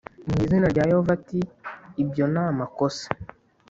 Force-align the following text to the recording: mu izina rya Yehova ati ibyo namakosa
mu 0.29 0.35
izina 0.45 0.67
rya 0.73 0.83
Yehova 0.89 1.11
ati 1.17 1.39
ibyo 2.03 2.25
namakosa 2.33 3.05